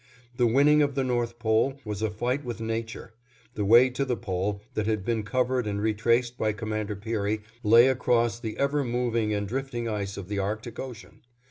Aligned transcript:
The 0.35 0.47
winning 0.47 0.81
of 0.81 0.95
the 0.95 1.03
North 1.03 1.37
Pole 1.37 1.79
was 1.85 2.01
a 2.01 2.09
fight 2.09 2.43
with 2.43 2.59
nature; 2.59 3.13
the 3.53 3.63
way 3.63 3.91
to 3.91 4.03
the 4.03 4.17
Pole 4.17 4.59
that 4.73 4.87
had 4.87 5.05
been 5.05 5.21
covered 5.21 5.67
and 5.67 5.79
retraced 5.79 6.39
by 6.39 6.53
Commander 6.53 6.95
Peary 6.95 7.41
lay 7.61 7.87
across 7.87 8.39
the 8.39 8.57
ever 8.57 8.83
moving 8.83 9.31
and 9.31 9.47
drifting 9.47 9.87
ice 9.87 10.17
of 10.17 10.27
the 10.27 10.39
Arctic 10.39 10.79
Ocean. 10.79 11.21